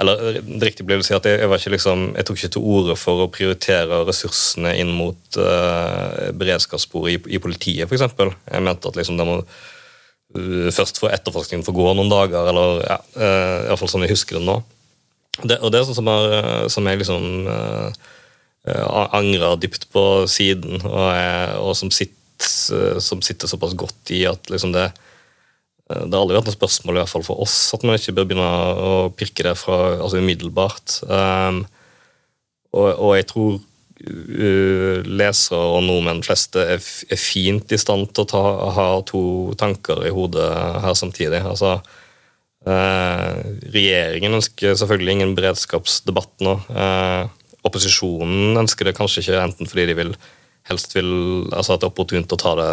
[0.01, 2.97] eller det riktige blir å si at jeg, jeg, liksom, jeg, tok ikke til orde
[2.97, 8.07] for å prioritere ressursene inn mot uh, beredskapssporet i, i politiet, f.eks.
[8.17, 12.81] Jeg mente at liksom, det må uh, først få etterforskningen få gå noen dager, eller
[12.87, 14.57] ja, uh, i hvert fall sånn jeg husker det nå.
[15.41, 17.93] Det, og det er sånn som, er, som jeg liksom uh,
[19.21, 24.49] angrer dypt på siden, og, jeg, og som, sitter, som, sitter, såpass godt i at
[24.53, 25.10] liksom det Eh,
[25.91, 28.29] det har aldri vært noe spørsmål i hvert fall for oss at man ikke bør
[28.31, 31.01] begynne å pirke det fra, altså umiddelbart.
[31.11, 31.65] Um,
[32.71, 38.23] og, og, jeg tror uh, lesere og nordmenn fleste er, er, fint i stand til
[38.23, 38.45] å ta,
[38.77, 39.23] ha to
[39.59, 40.47] tanker i hodet
[40.87, 41.43] her samtidig.
[41.43, 41.79] Altså,
[42.71, 43.35] uh,
[43.75, 46.55] regjeringen ønsker selvfølgelig ingen beredskapsdebatt nå.
[46.71, 47.27] Uh,
[47.67, 50.15] opposisjonen ønsker det kanskje ikke, enten fordi de vil
[50.71, 51.11] helst vil,
[51.51, 52.73] altså at det er opportunt å ta det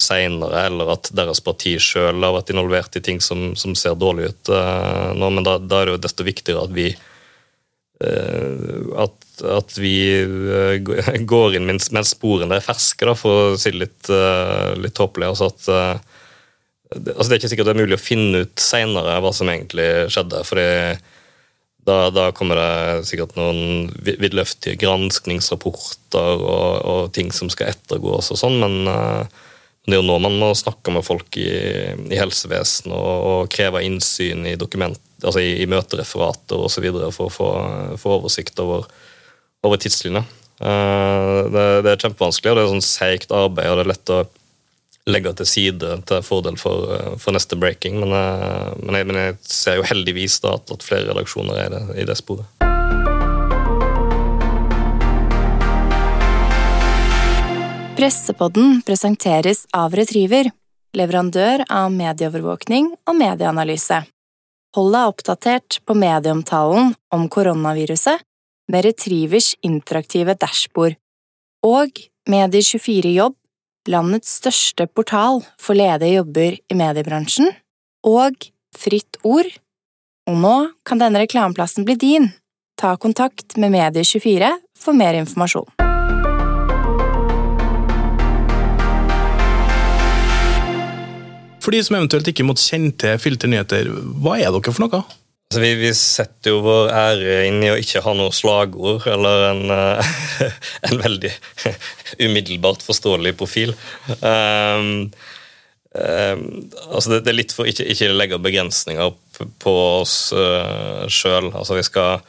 [0.00, 4.32] seinere, eller at deres parti sjøl har vært involvert i ting som, som ser dårlig
[4.32, 5.30] ut uh, nå.
[5.36, 6.88] Men da, da, er det jo desto viktigere at vi
[8.02, 9.16] uh, at,
[9.54, 9.94] at, vi
[10.26, 10.74] uh,
[11.34, 14.12] går inn mens, mens, sporene er ferske, da, for å si det litt,
[14.82, 15.30] litt tåpelig.
[15.30, 16.04] Altså at
[16.94, 19.50] det, altså det er ikke sikkert det er mulig å finne ut seinere hva som
[19.50, 20.42] egentlig skjedde.
[20.46, 20.68] fordi
[21.84, 28.40] da, da, kommer det sikkert noen vidløftige granskningsrapporter og, og, ting som skal ettergås og
[28.40, 28.88] sånn, men
[29.84, 31.48] det er jo nå man må snakke med folk i,
[32.08, 36.86] i helsevesenet og, og, kreve innsyn i dokument, altså i, i møtereferater osv.
[37.12, 38.88] for å få, oversikt over,
[39.66, 40.24] over tidslinja.
[40.62, 44.14] Uh, det, det, er kjempevanskelig, og det er sånn seigt arbeid, og det er lett
[44.14, 44.22] å
[45.12, 46.88] legge til side til fordel for,
[47.20, 48.00] for neste breaking.
[48.00, 51.74] Men, uh, men, jeg, men, jeg, ser jo heldigvis da at, at flere redaksjoner er
[51.76, 52.63] det, i det sporet.
[57.94, 60.48] Pressepodden presenteres av Retriever,
[60.98, 64.00] leverandør av medieovervåkning og medieanalyse.
[64.74, 68.24] Hold deg oppdatert på medieomtalen om koronaviruset
[68.72, 70.96] med Retrievers interaktive dashbord.
[71.62, 73.38] Og Medie24 Jobb,
[73.86, 77.54] landets største portal for ledige jobber i mediebransjen.
[78.02, 79.54] Og Fritt Ord.
[80.26, 82.32] Og nå kan denne reklameplassen bli din.
[82.74, 84.50] Ta kontakt med Medie24
[84.82, 85.83] for mer informasjon.
[91.64, 93.88] For de som eventuelt ikke måtte kjenne til Filternyheter,
[94.20, 95.04] hva er dere for noe?
[95.48, 99.46] Altså, vi, vi, setter jo vår ære inn i å ikke ha noe slagord eller
[99.52, 100.14] en, uh,
[100.90, 101.30] en veldig
[102.26, 103.72] umiddelbart forståelig profil.
[104.20, 105.08] Um,
[105.94, 106.44] um,
[106.90, 109.14] altså det, det, er litt for ikke, ikke legge begrensninger
[109.62, 111.52] på oss uh, sjøl.
[111.54, 112.24] Altså vi skal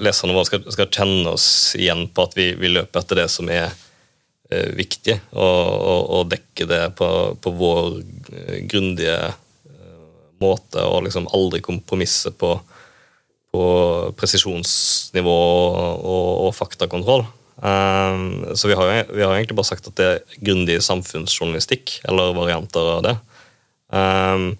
[0.00, 3.50] leserne våre skal, skal, kjenne oss igjen på at vi, vi løper etter det som
[3.50, 3.78] er eh,
[4.78, 7.08] viktig, å, å, å, dekke det på,
[7.40, 8.00] på vår
[8.34, 9.98] eh, grundige eh,
[10.42, 12.54] måte, og liksom aldri kompromisse på,
[13.54, 13.66] på
[14.18, 17.26] presisjonsnivå og, og faktakontroll.
[17.60, 22.32] Um, så vi har, vi har egentlig bare sagt at det er grundig samfunnsjournalistikk, eller
[22.38, 23.14] varianter av det.
[23.92, 24.50] Um,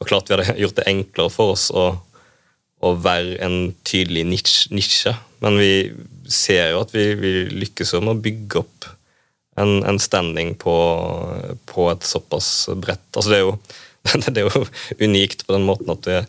[0.00, 1.88] og klart vi hadde gjort det enklere for oss å
[2.80, 4.24] å være en tydelig
[4.72, 5.12] nisje.
[5.44, 5.72] Men vi
[6.30, 8.88] ser jo at vi, vi lykkes jo med å bygge opp
[9.60, 10.74] en, en standing på,
[11.70, 13.54] på, et såpass bredt altså det er, jo,
[14.32, 14.64] det er jo
[15.04, 16.26] unikt på den måten at du er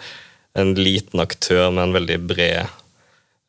[0.60, 2.62] en liten aktør med en veldig bred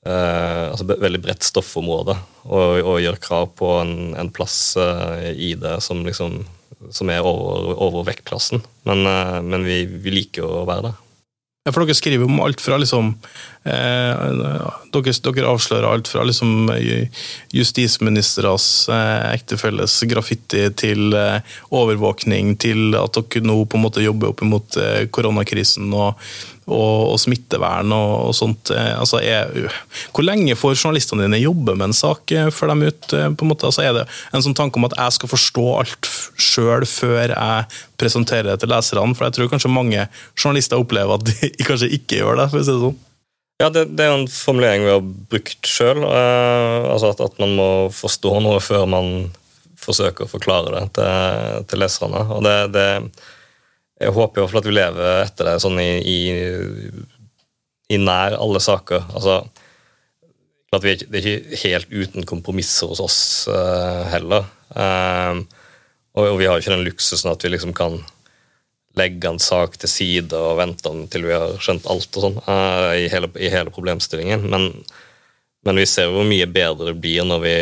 [0.07, 2.15] uh, altså veldig bredt stoffområde
[2.47, 6.45] og, og, gjør krav på en, en plass uh, i det som liksom
[6.91, 8.63] som er over, over vektklassen.
[8.89, 11.01] Men, uh, men vi, vi liker å være der.
[11.71, 13.13] For dere skriver om alt fra liksom
[13.71, 14.23] eh,
[14.91, 16.73] dere, dere, avslører alt fra liksom
[17.55, 24.33] justisministeres eh, ektefelles graffiti til eh, overvåkning, til at dere nå på en måte jobber
[24.33, 26.19] opp mot eh, koronakrisen og
[26.71, 28.71] og, og smittevern og, og sånt.
[28.75, 29.51] Eh, altså, er,
[30.15, 33.19] hvor lenge får journalistene dine jobbe med en sak eh, før de ute?
[33.19, 33.69] Eh, på en måte?
[33.69, 37.71] Altså, er det en sånn tanke om at jeg skal forstå alt sjøl før jeg
[38.01, 39.17] presenterer det til leserne?
[39.19, 40.07] For jeg tror kanskje mange
[40.39, 42.51] journalister opplever at de kanskje ikke gjør det.
[42.53, 43.01] for å si det sånn.
[43.63, 46.03] Ja, det, det, er en formulering vi har brukt sjøl.
[46.07, 49.13] Eh, altså at, at, man må forstå noe før man
[49.83, 52.23] forsøker å forklare det til, til leserne.
[52.35, 52.87] Og det, det
[54.03, 56.19] jeg håper i hvert fall at vi lever etter det sånn i, i,
[57.95, 59.05] i nær alle saker.
[59.15, 59.43] Altså,
[60.73, 64.49] at vi, Det er ikke helt uten kompromisser hos oss uh, heller.
[64.73, 65.45] Um,
[66.17, 68.01] og, og, vi har jo ikke den luksusen at vi liksom kan
[68.97, 72.93] legge en sak til side og vente til vi har skjønt alt og sånn uh,
[72.97, 74.49] i, i, hele, problemstillingen.
[74.53, 74.71] Men,
[75.65, 77.57] men, vi ser hvor mye bedre det blir når vi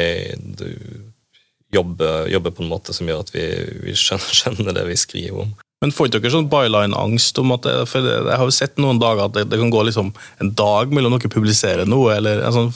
[1.75, 3.47] jobber, jobber på en måte som gjør at vi,
[3.89, 5.53] vi skjønner, skjønner det vi skriver om.
[5.81, 9.25] Men får ikke dere sånn byline-angst om at for Jeg har jo sett noen dager
[9.25, 10.11] at det, det, kan gå liksom
[10.45, 12.19] en dag mellom dere publiserer noe.
[12.19, 12.67] eller altså,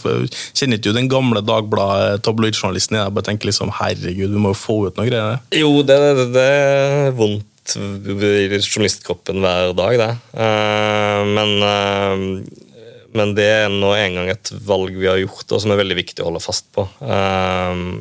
[0.56, 2.96] Kjenner ikke du den gamle Dagbladet-tabloidjournalisten?
[2.96, 5.42] Jeg bare tenker liksom, herregud, vi må jo få ut noe greier.
[5.52, 10.10] Jo, det, det, det er vondt i journalistkroppen hver dag, det.
[10.36, 15.60] Uh, men, uh, men det er nå en gang et valg vi har gjort, og
[15.60, 16.86] som er veldig viktig å holde fast på.
[17.04, 18.00] Uh,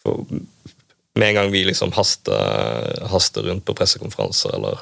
[0.00, 0.24] for
[1.20, 4.80] med en gang vi liksom haster, haster rundt på pressekonferanser eller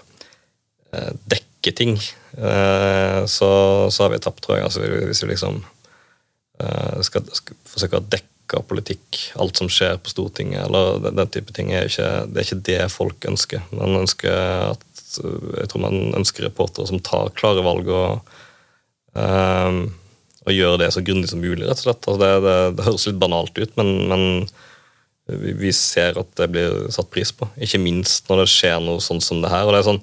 [0.95, 1.99] eh, dekker ting,
[2.39, 3.51] eh, så,
[3.91, 4.69] så, har vi tapt, tror jeg.
[4.69, 5.63] Altså, hvis vi liksom
[6.63, 11.33] eh, skal, skal, forsøke å dekke politikk, alt som skjer på Stortinget, eller den, den
[11.35, 13.65] type ting, er ikke, det er ikke det folk ønsker.
[13.75, 14.39] Man ønsker
[14.77, 14.87] at,
[15.19, 18.33] jeg tror man ønsker reportere som tar klare valg og,
[19.17, 19.79] um,
[20.45, 22.09] og gjør det så grundig som mulig, rett og slett.
[22.09, 24.25] Altså, det, det, det, høres litt banalt ut, men, men
[25.29, 27.49] vi ser at det blir satt pris på.
[27.61, 29.67] Ikke minst når det skjer noe sånn som det her.
[29.69, 30.03] og det er sånn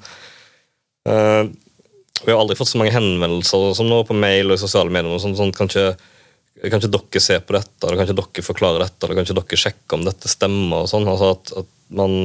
[1.09, 1.43] uh,
[2.21, 5.17] Vi har aldri fått så mange henvendelser som nå på mail og i sosiale medier.
[5.21, 5.95] sånn, sånn kan, ikke,
[6.69, 9.39] kan ikke dere se på dette, eller kan ikke dere forklare dette, eller kan ikke
[9.41, 10.83] dere sjekke om dette stemmer?
[10.83, 12.17] og sånn, altså at, at man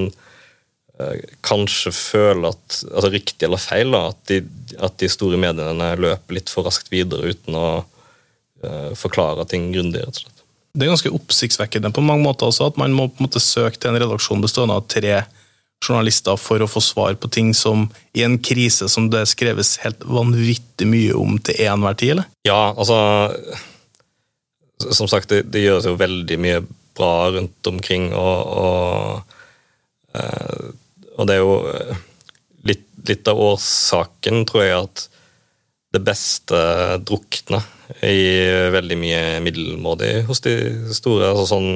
[1.01, 1.15] uh,
[1.47, 4.43] kanskje føler at altså Riktig eller feil, da, at de,
[4.77, 10.05] at de store mediene løper litt for raskt videre uten å uh, forklare ting grundig.
[10.05, 10.40] rett og slett.
[10.71, 13.79] Det er ganske oppsiktsvekkende på mange måter også, at man må på en måte søke
[13.81, 15.23] til en redaksjon bestående av tre
[15.81, 20.05] journalister for å få svar på ting som i en krise som det skreves helt
[20.05, 22.29] vanvittig mye om til enhver tid, eller?
[22.47, 22.99] Ja, altså
[24.81, 26.61] Som sagt, det, det, gjøres jo veldig mye
[26.97, 29.35] bra rundt omkring, og, og,
[30.17, 30.71] eh,
[31.19, 31.59] og det er jo
[32.65, 35.05] litt, litt av årsaken, tror jeg, at
[35.91, 36.59] det beste
[37.03, 37.61] drukne
[38.07, 38.23] i
[38.71, 40.55] veldig mye middelmådig hos de
[40.95, 41.33] store.
[41.33, 41.71] altså sånn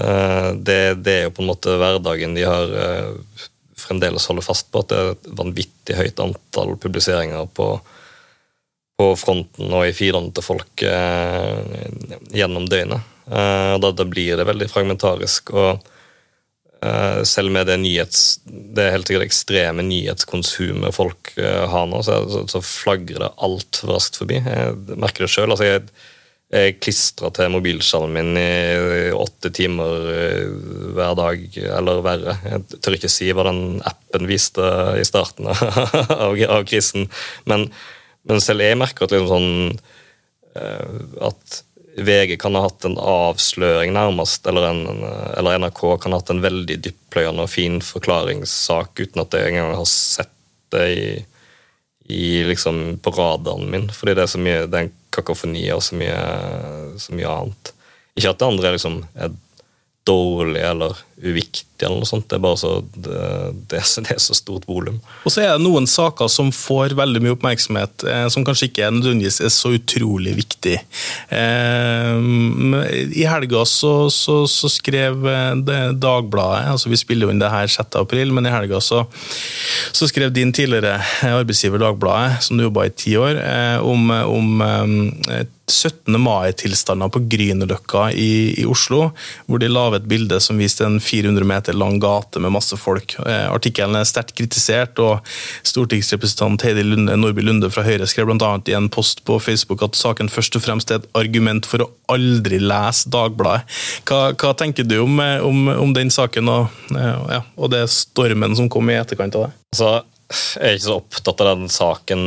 [0.00, 3.44] eh, det, det, er jo på en måte hverdagen de har eh,
[3.78, 7.68] fremdeles holder fast på, at det er et vanvittig høyt antall publiseringer på,
[8.98, 11.84] på fronten og i feedene til folk eh,
[12.34, 13.12] gjennom døgnet.
[13.26, 15.50] Da, da, blir det veldig fragmentarisk.
[15.50, 15.95] og
[17.24, 22.60] selv med det, nyhets, det helt sikkert ekstreme nyhetskonsumet folk eh, har nå, så, så
[22.64, 24.42] flagrer det altfor raskt forbi.
[24.44, 25.54] Jeg merker det sjøl.
[25.54, 25.86] Altså jeg,
[26.52, 30.52] jeg klistrer til mobilskjermen min i åtte timer eh,
[30.98, 31.46] hver dag,
[31.80, 32.36] eller verre.
[32.44, 36.36] Jeg tør ikke si hva den appen viste i starten av
[36.68, 37.08] krisen,
[37.48, 37.70] men,
[38.28, 39.78] men, selv jeg merker at liksom sånn
[40.56, 41.58] at
[41.96, 45.04] VG kan ha hatt en avsløring, nærmest, eller, en,
[45.38, 49.72] eller NRK kan ha hatt en veldig dyptpløyende og fin forklaringssak uten at jeg engang
[49.78, 50.32] har sett
[50.74, 51.08] det i,
[52.12, 53.88] i liksom på radaren min.
[53.88, 56.20] Fordi det er så mye, det er en kakofoni og så mye,
[57.00, 57.72] så mye annet.
[58.16, 59.32] Ikke at det andre er liksom er
[60.06, 62.26] dårlig eller uviktig, eller noe sånt.
[62.28, 63.20] Det er bare så, det,
[63.70, 64.98] det, det er så stort volum.
[65.24, 68.90] Og så er det noen saker som får veldig mye oppmerksomhet, eh, som kanskje ikke
[68.92, 70.76] nødvendigvis er så utrolig viktig.
[71.32, 72.20] Eh,
[73.16, 77.72] I helga så, så, så skrev eh, Dagbladet, altså vi spiller jo inn det her
[77.72, 77.96] 6.
[78.02, 79.06] april, men i helga så,
[79.96, 81.00] så skrev din tidligere
[81.32, 86.14] arbeidsgiver Dagbladet, som du jobba i ti år, eh, om, om eh, 17.
[86.22, 89.08] mai-tilstander på Grünerløkka i, i, Oslo,
[89.46, 93.16] hvor de la et bilde som viste en 400 meter lang gate med masse folk.
[93.26, 95.26] Eh, artikkelen er sterkt kritisert, og
[95.66, 98.52] stortingsrepresentant Heidi Lunde, Nordby Lunde fra Høyre skrev bl.a.
[98.70, 101.90] i en post på Facebook at saken først og fremst er et argument for å
[102.14, 103.66] aldri lese Dagbladet.
[104.06, 107.88] Hva, hva tenker du om, eh, om, om, den saken og, eh, ja, og det
[107.90, 109.56] stormen som kom i etterkant av det?
[109.74, 109.90] Altså,
[110.30, 112.22] jeg er ikke så opptatt av den saken,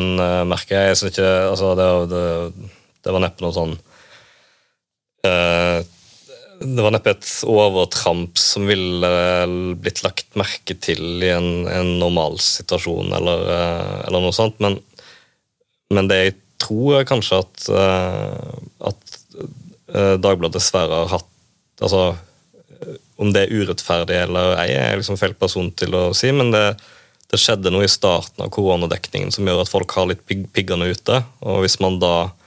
[0.47, 0.91] merker jeg.
[0.91, 2.75] jeg synes ikke, altså, det, det
[3.10, 3.74] det var neppe noe sånn
[5.26, 5.80] uh,
[6.62, 9.10] Det var neppe et overtramp som ville
[9.82, 14.78] blitt lagt merke til i en, en normalsituasjon eller, uh, eller noe sånt, men,
[15.95, 19.17] men, det jeg tror er kanskje at, uh, at
[19.89, 21.30] Dagbladet dessverre har hatt
[21.82, 22.12] altså,
[23.17, 26.62] Om det er urettferdig eller ei, er liksom feil person til å si, men det,
[27.32, 30.91] det skjedde noe i starten av koronadekningen som gjør at folk har litt pig piggene
[30.93, 31.24] ute.
[31.41, 32.38] og Hvis man da Eh,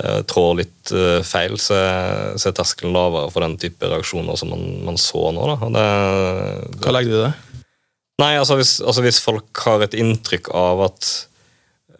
[0.00, 4.52] trår litt eh, feil, så er, så er terskelen lavere for den type reaksjoner som
[4.54, 5.44] man, man så nå.
[5.52, 7.32] Det, det, Hva legger du i det?
[8.22, 11.12] Nei, altså hvis, altså hvis, folk har et inntrykk av at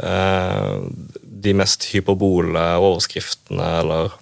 [0.01, 0.75] eh,
[1.45, 4.13] de mest hyperbole overskriftene eller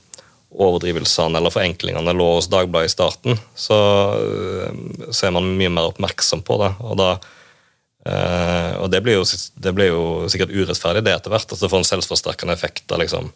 [0.51, 3.77] overdrivelsene eller forenklingene lå hos Dagbladet i starten, så,
[4.19, 4.81] eh,
[5.11, 6.73] så, er man mye mer oppmerksom på det.
[6.83, 7.11] Og, da,
[8.07, 9.29] eh, og det, blir jo,
[9.63, 10.03] det, blir jo,
[10.33, 11.53] sikkert urettferdig, det etter hvert.
[11.53, 13.31] at Det får en selvforsterkende effekt av liksom,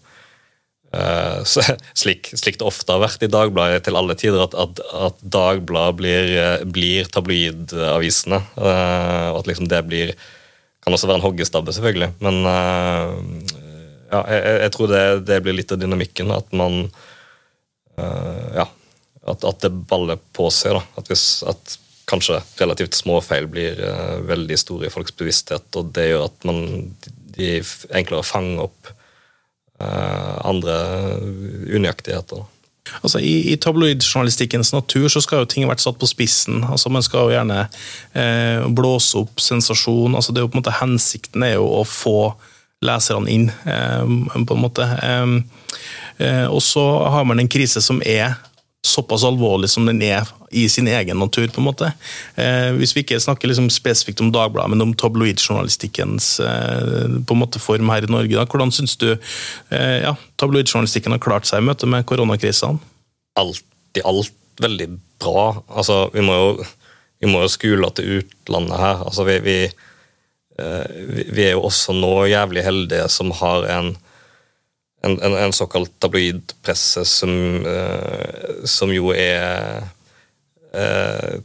[0.95, 1.63] Eh, så,
[1.95, 5.99] slik, slik, det ofte har vært i Dagbladet til alle tider, at, at, at Dagbladet
[5.99, 8.41] blir, eh, blir tabloidavisene.
[8.59, 10.17] Uh, og at liksom det blir
[10.85, 15.71] Kan også være en hoggestabbe, selvfølgelig, men ja, jeg, jeg, tror det, det, blir litt
[15.73, 16.29] av dynamikken.
[16.35, 16.91] At man
[17.97, 18.67] Ja.
[19.25, 20.77] At, at, det baller på seg.
[20.77, 23.81] da, At hvis at kanskje relativt små feil blir
[24.29, 26.61] veldig store i folks bevissthet, og det gjør at man
[27.33, 27.49] de
[27.89, 29.04] enklere fanger opp Eh,
[29.81, 30.75] andre
[31.75, 32.45] unøyaktigheter.
[33.03, 36.63] Altså, I, i tabloidjournalistikkens natur så skal jo ting vært satt på spissen.
[36.69, 37.65] altså Man skal jo gjerne
[38.13, 40.15] eh, blåse opp sensasjon.
[40.15, 42.35] altså det er jo på en måte Hensikten er jo å få
[42.85, 44.89] leserne inn, eh, på en måte.
[45.03, 45.37] Eh,
[46.27, 48.37] eh og så har man en krise som er
[48.85, 51.49] såpass alvorlig som den er i sin egen natur.
[51.49, 51.93] på en måte.
[52.37, 58.05] Eh, hvis vi ikke snakker liksom spesifikt om Dagbladet, men om tabloidjournalistikkens eh, form her
[58.05, 58.45] i Norge, da.
[58.45, 62.79] hvordan syns du eh, ja, tabloidjournalistikken har klart seg i møte med koronakrisene?
[63.41, 64.89] Alt i alt veldig
[65.23, 65.63] bra.
[65.69, 66.67] Altså, vi må jo,
[67.23, 69.03] vi må jo skule til utlandet her.
[69.07, 69.59] Altså, vi, vi,
[70.59, 70.97] eh,
[71.31, 73.95] vi er jo også nå jævlig heldige som har en
[75.05, 77.35] en, en, en såkalt tabloidpresse som,
[77.67, 79.85] uh, som jo er
[80.75, 81.37] uh,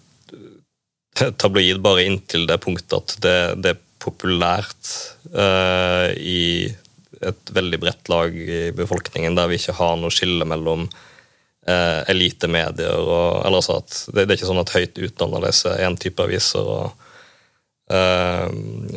[1.19, 4.93] tabloid bare inntil det punktet at det, det er populært
[5.35, 6.71] uh, i
[7.19, 10.87] et veldig bredt lag i befolkningen, der vi ikke har noe skille mellom
[12.09, 15.97] elitemedier og eller altså at det, det, er ikke sånn at høyt utdanna leser én
[15.99, 16.63] type aviser.
[16.63, 17.08] og
[17.89, 18.45] Uh,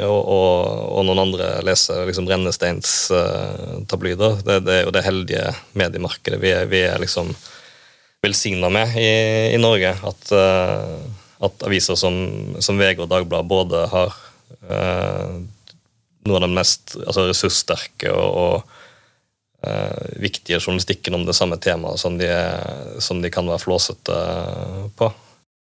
[0.05, 4.35] og, og, noen andre leser liksom rennesteinstabloider.
[4.37, 5.47] Uh, det, det er jo det heldige
[5.81, 7.33] mediemarkedet vi er, vi er liksom
[8.23, 9.09] velsigna med i,
[9.55, 9.95] i, Norge.
[9.97, 11.01] At, uh,
[11.49, 12.13] at aviser som,
[12.61, 14.13] som, VG og Dagbladet både har
[14.69, 15.41] uh,
[16.29, 18.57] noe av den mest altså ressurssterke og, og
[20.19, 22.27] viktige journalistikken om det samme temaet som de,
[22.99, 24.11] som de kan være flåsete
[24.99, 25.07] på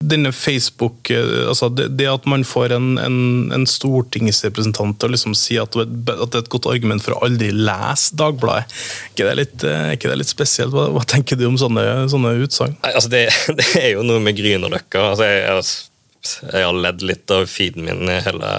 [0.03, 3.19] denne Facebook eh, altså det, det, at man får en, en,
[3.55, 7.23] en stortingsrepresentant til å liksom si at, at, det er et godt argument for å
[7.27, 8.75] aldri lese Dagbladet,
[9.13, 10.75] ikke det litt, eh, ikke det litt spesielt?
[10.75, 12.77] Hva, hva, tenker du om sånne, sånne utsagn?
[12.91, 13.25] Altså det,
[13.61, 15.07] det, er jo noe med Grünerløkka.
[15.13, 18.51] Altså jeg, jeg, jeg, har ledd litt av feeden min hele,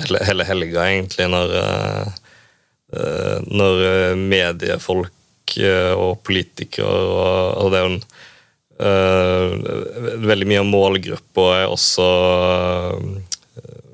[0.00, 1.56] hele, hele helga, egentlig, når,
[2.98, 3.86] eh, når
[4.20, 5.16] mediefolk
[5.50, 8.02] og politikere og, og Det er jo en
[8.80, 13.10] veldig mye av målgruppa er også uh,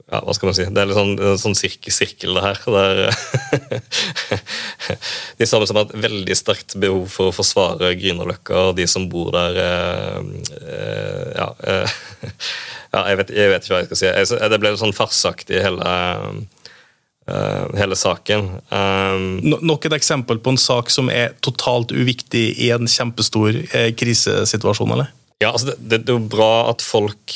[0.07, 2.61] ja, hva skal man si Det er litt sånn, sånn sirkel, sirkel, det her.
[2.71, 3.01] Der,
[5.41, 9.09] de samme som har et veldig sterkt behov for å forsvare Grünerløkka, og de som
[9.11, 10.23] bor der uh,
[11.35, 11.49] ja,
[12.95, 14.39] ja jeg, vet, jeg, vet, ikke hva jeg skal si.
[14.55, 16.39] Det ble sånn farsaktig hele eh,
[17.27, 18.49] hele saken.
[18.71, 23.57] Um, No- Nok et eksempel på en sak som er totalt uviktig i en kjempestor
[23.75, 25.09] eh, krisesituasjon, eller?
[25.43, 27.35] Ja, altså det, det, det er jo bra at folk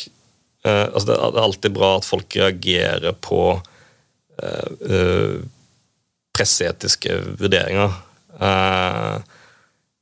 [0.64, 3.41] eh, altså Det er alltid bra at folk reagerer på
[4.41, 5.34] eh, eh,
[6.38, 7.99] presseetiske vurderinger.
[8.41, 9.18] Eh,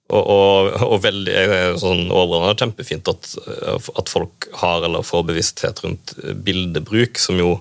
[0.09, 5.26] og, og, og veldig eh, sånn overordnet kjempefint at, eh, at folk har eller får
[5.32, 6.14] bevissthet rundt
[6.47, 7.57] bildebruk, som jo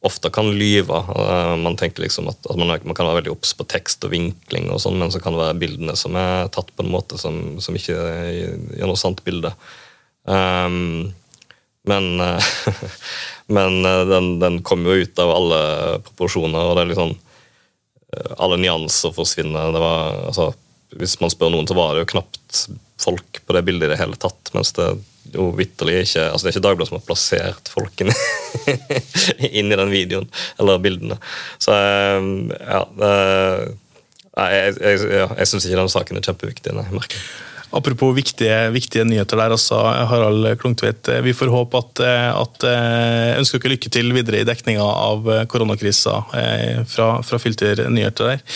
[0.00, 0.94] ofte kan lyve.
[0.94, 4.12] Eh, Man tenker liksom at, at man, man kan være veldig obs på tekst og
[4.14, 7.18] vinkling, og sånn, men så kan det være bildene som er tatt på en måte
[7.20, 9.52] som, som ikke gir noe sant bilde.
[10.28, 11.14] Um,
[11.88, 12.52] men eh,
[13.56, 15.60] men den, den kommer jo ut av alle
[16.10, 17.16] proporsjoner, og det er litt sånn
[18.40, 19.72] Alle nyanser forsvinner.
[19.72, 20.50] Var, altså,
[20.96, 22.68] hvis man spør noen, så var det jo knapt
[23.00, 24.52] folk på det bildet i det hele tatt.
[24.56, 24.90] Mens det
[25.28, 28.12] jo vitterlig ikke altså Det er ikke Dagbladet som har plassert folk inn,
[29.68, 31.18] i den videoen eller bildene.
[31.60, 32.30] Så eh,
[32.64, 32.80] ja
[34.38, 36.74] Nei, jeg, jeg, ja, jeg syns ikke den saken er kjempeviktig.
[36.76, 37.22] Nei, jeg merker.
[37.74, 41.10] Apropos viktige, viktige nyheter der, altså, Harald Klungtveit.
[41.24, 42.00] Vi får håpe at,
[42.32, 47.84] at eh, ønsker dere lykke til videre i dekninga av koronakrisa eh, fra, fra Filter
[47.92, 48.46] nyheter der.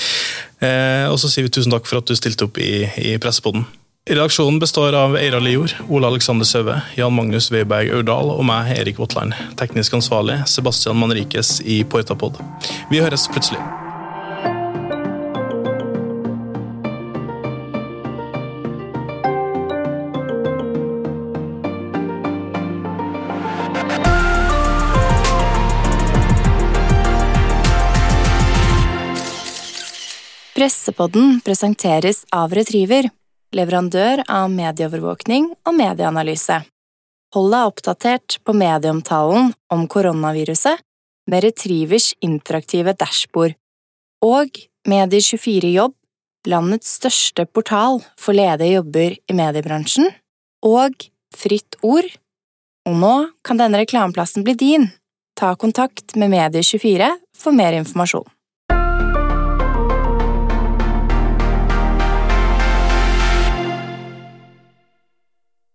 [0.65, 3.67] Eh, og så sier vi tusen takk for at du stilte opp i, i Pressepodden.
[4.11, 8.99] Redaksjonen består av Eira Lior, Ole Alexander Søve, Jan Magnus Weiberg Aurdal og meg, Erik
[8.99, 9.31] Votland.
[9.55, 12.41] Teknisk ansvarlig Sebastian Manrikes i Portapod.
[12.91, 13.63] Vi høres plutselig.
[30.59, 33.13] Pressepodden presenteres av Retriever,
[33.57, 36.63] leverandør av medieovervåkning og medieanalyse.
[37.33, 40.83] Hold deg oppdatert på medieomtalen om koronaviruset
[41.31, 43.55] med Retrievers interaktive dashbord.
[44.23, 45.95] Og Medie24 Jobb,
[46.49, 50.11] landets største portal for ledige jobber i mediebransjen.
[50.67, 52.09] Og Fritt Ord.
[52.89, 53.15] Og nå
[53.47, 54.91] kan denne reklameplassen bli din.
[55.39, 58.27] Ta kontakt med Medie24 for mer informasjon.